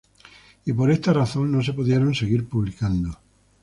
[0.65, 3.19] Y por esta razón no se pudieron seguir publicando.